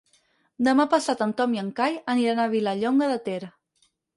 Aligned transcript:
Demà 0.67 0.85
passat 0.93 1.21
en 1.27 1.35
Tom 1.41 1.53
i 1.57 1.61
en 1.65 1.69
Cai 1.81 2.01
aniran 2.17 2.41
a 2.41 2.49
Vilallonga 2.57 3.15
de 3.17 3.21
Ter. 3.29 3.41